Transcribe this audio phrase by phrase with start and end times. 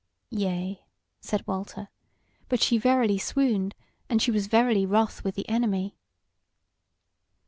[0.31, 0.83] "Yea,"
[1.19, 1.87] said Walter,
[2.49, 3.75] "but she verily swooned,
[4.09, 5.95] and she was verily wroth with the Enemy."